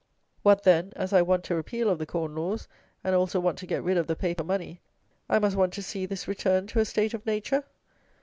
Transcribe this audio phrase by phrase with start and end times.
[0.41, 2.67] What, then, as I want a repeal of the corn laws,
[3.03, 4.81] and also want to get rid of the paper money,
[5.29, 7.63] I must want to see this return to a state of nature?